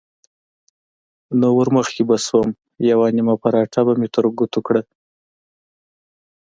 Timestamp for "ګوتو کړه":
4.37-4.81